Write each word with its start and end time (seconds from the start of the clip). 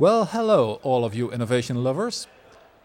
Well, 0.00 0.24
hello, 0.24 0.80
all 0.82 1.04
of 1.04 1.14
you 1.14 1.30
innovation 1.30 1.84
lovers. 1.84 2.26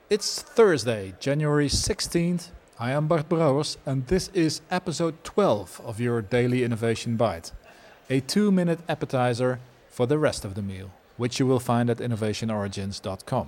It's 0.09 0.41
Thursday, 0.41 1.13
January 1.17 1.69
16th. 1.69 2.49
I 2.77 2.91
am 2.91 3.07
Bart 3.07 3.29
Brouwers, 3.29 3.77
and 3.85 4.05
this 4.07 4.27
is 4.33 4.59
episode 4.69 5.23
12 5.23 5.79
of 5.85 6.01
your 6.01 6.21
Daily 6.21 6.61
Innovation 6.65 7.15
Bite, 7.15 7.53
a 8.09 8.19
two 8.19 8.51
minute 8.51 8.81
appetizer 8.89 9.61
for 9.87 10.05
the 10.05 10.17
rest 10.17 10.43
of 10.43 10.55
the 10.55 10.61
meal, 10.61 10.91
which 11.15 11.39
you 11.39 11.47
will 11.47 11.61
find 11.61 11.89
at 11.89 11.99
innovationorigins.com. 11.99 13.47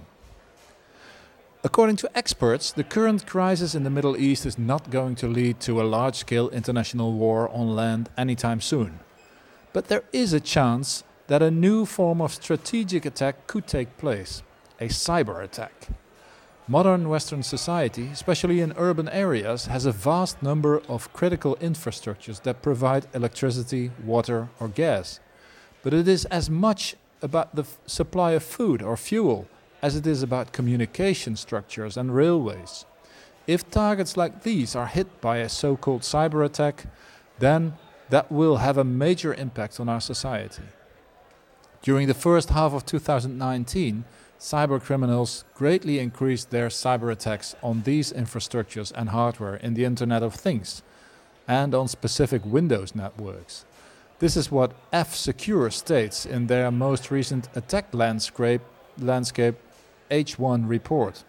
According 1.62 1.98
to 1.98 2.18
experts, 2.18 2.72
the 2.72 2.86
current 2.86 3.26
crisis 3.26 3.76
in 3.76 3.84
the 3.84 3.90
Middle 3.90 4.16
East 4.16 4.46
is 4.46 4.58
not 4.58 4.90
going 4.90 5.16
to 5.16 5.28
lead 5.28 5.60
to 5.60 5.82
a 5.82 5.84
large 5.84 6.16
scale 6.16 6.48
international 6.52 7.12
war 7.12 7.50
on 7.50 7.76
land 7.76 8.10
anytime 8.18 8.62
soon. 8.62 9.00
But 9.74 9.90
there 9.90 10.06
is 10.14 10.32
a 10.32 10.40
chance 10.40 11.04
that 11.28 11.42
a 11.42 11.52
new 11.52 11.86
form 11.86 12.22
of 12.22 12.34
strategic 12.34 13.06
attack 13.06 13.48
could 13.48 13.68
take 13.68 13.98
place 13.98 14.44
a 14.80 14.88
cyber 14.88 15.44
attack. 15.44 15.88
Modern 16.68 17.08
Western 17.08 17.44
society, 17.44 18.10
especially 18.12 18.60
in 18.60 18.74
urban 18.76 19.08
areas, 19.10 19.68
has 19.68 19.86
a 19.86 19.92
vast 19.92 20.44
number 20.44 20.82
of 20.90 21.12
critical 21.14 21.56
infrastructures 21.62 22.44
that 22.44 22.62
provide 22.62 23.08
electricity, 23.14 23.92
water, 24.04 24.50
or 24.60 24.68
gas. 24.68 25.22
But 25.82 25.94
it 25.94 26.08
is 26.08 26.26
as 26.26 26.50
much 26.50 26.96
about 27.22 27.56
the 27.56 27.62
f- 27.64 27.80
supply 27.86 28.34
of 28.34 28.44
food 28.44 28.82
or 28.82 28.98
fuel 28.98 29.48
as 29.82 29.96
it 29.96 30.06
is 30.06 30.22
about 30.22 30.52
communication 30.52 31.36
structures 31.36 31.96
and 31.96 32.14
railways. 32.14 32.86
If 33.48 33.72
targets 33.72 34.18
like 34.18 34.44
these 34.44 34.76
are 34.76 34.88
hit 34.88 35.22
by 35.22 35.38
a 35.38 35.50
so 35.50 35.78
called 35.78 36.02
cyber 36.02 36.46
attack, 36.46 36.86
then 37.40 37.76
that 38.10 38.30
will 38.30 38.58
have 38.58 38.78
a 38.78 38.84
major 38.84 39.34
impact 39.34 39.80
on 39.80 39.88
our 39.88 40.02
society. 40.02 40.64
During 41.82 42.08
the 42.08 42.14
first 42.14 42.50
half 42.50 42.74
of 42.74 42.86
2019, 42.86 44.04
cyber 44.40 44.82
criminals 44.82 45.44
greatly 45.56 46.00
increased 46.00 46.50
their 46.50 46.70
cyber 46.70 47.12
attacks 47.12 47.56
on 47.64 47.84
these 47.84 48.12
infrastructures 48.12 48.92
and 48.96 49.10
hardware 49.10 49.56
in 49.56 49.74
the 49.74 49.86
Internet 49.86 50.24
of 50.24 50.36
Things 50.36 50.82
and 51.48 51.74
on 51.74 51.88
specific 51.88 52.46
Windows 52.46 52.94
networks. 52.94 53.66
This 54.20 54.36
is 54.36 54.52
what 54.52 54.74
F 54.92 55.16
Secure 55.16 55.70
states 55.70 56.26
in 56.26 56.48
their 56.48 56.72
most 56.72 57.12
recent 57.12 57.48
attack 57.56 57.94
landscape, 57.94 58.62
landscape 58.98 59.56
H1 60.10 60.68
report. 60.68 61.24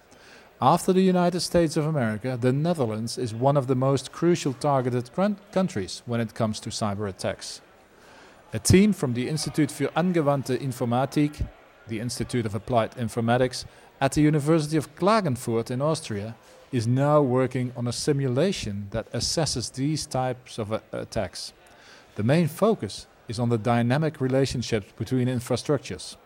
After 0.61 0.93
the 0.93 1.03
United 1.03 1.41
States 1.41 1.77
of 1.77 1.87
America, 1.87 2.37
the 2.41 2.53
Netherlands 2.53 3.17
is 3.17 3.33
one 3.33 3.57
of 3.57 3.69
the 3.69 3.77
most 3.77 4.11
crucial 4.11 4.55
targeted 4.55 5.11
countries 5.53 6.03
when 6.05 6.21
it 6.21 6.35
comes 6.35 6.59
to 6.61 6.71
cyber 6.71 7.09
attacks. 7.09 7.61
A 8.55 8.59
team 8.59 8.95
from 8.95 9.13
the 9.13 9.29
Institute 9.29 9.71
für 9.71 9.95
Angewandte 9.95 10.57
Informatik, 10.57 11.47
the 11.87 12.01
Institute 12.01 12.47
of 12.47 12.55
Applied 12.55 12.97
Informatics, 12.97 13.67
at 14.01 14.13
the 14.13 14.23
University 14.23 14.79
of 14.79 14.95
Klagenfurt 14.95 15.71
in 15.71 15.83
Austria, 15.83 16.35
is 16.73 16.87
now 16.87 17.21
working 17.21 17.75
on 17.77 17.87
a 17.87 17.93
simulation 17.93 18.87
that 18.91 19.13
assesses 19.13 19.71
these 19.75 20.07
types 20.07 20.59
of 20.59 20.73
uh, 20.73 20.81
attacks. 20.93 21.53
The 22.15 22.23
main 22.23 22.49
focus 22.49 23.07
is 23.29 23.39
on 23.39 23.51
the 23.51 23.59
dynamic 23.59 24.19
relationships 24.19 24.87
between 24.97 25.29
infrastructures. 25.29 26.17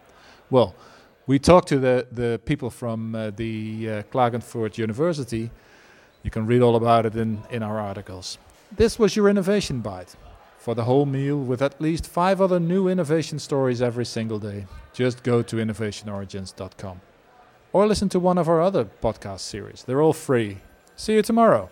Well, 0.49 0.77
we 1.27 1.41
talked 1.41 1.67
to 1.71 1.81
the, 1.81 2.07
the 2.13 2.41
people 2.45 2.71
from 2.71 3.17
uh, 3.17 3.31
the 3.31 3.91
uh, 3.91 4.03
Klagenfurt 4.13 4.79
University. 4.79 5.51
You 6.23 6.31
can 6.31 6.47
read 6.47 6.63
all 6.63 6.77
about 6.77 7.05
it 7.05 7.17
in, 7.17 7.43
in 7.51 7.65
our 7.65 7.81
articles. 7.81 8.39
This 8.71 8.97
was 8.97 9.17
your 9.17 9.29
innovation 9.29 9.81
bite 9.81 10.15
for 10.63 10.77
the 10.77 10.85
whole 10.85 11.07
meal 11.07 11.37
with 11.37 11.61
at 11.61 11.81
least 11.81 12.07
five 12.07 12.41
other 12.41 12.61
new 12.61 12.87
innovation 12.87 13.37
stories 13.41 13.83
every 13.83 14.05
single 14.05 14.39
day. 14.39 14.65
Just 14.93 15.25
go 15.25 15.43
to 15.43 15.57
innovationorigins.com 15.57 17.01
or 17.73 17.87
listen 17.89 18.09
to 18.11 18.21
one 18.21 18.39
of 18.39 18.49
our 18.49 18.61
other 18.63 18.85
podcast 19.03 19.41
series. 19.41 19.83
They're 19.83 20.01
all 20.01 20.13
free. 20.13 20.59
See 20.95 21.15
you 21.15 21.23
tomorrow. 21.23 21.69